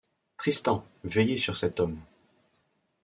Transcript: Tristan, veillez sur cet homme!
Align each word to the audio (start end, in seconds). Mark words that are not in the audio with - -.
Tristan, 0.35 0.83
veillez 1.03 1.37
sur 1.37 1.55
cet 1.55 1.79
homme! 1.79 1.99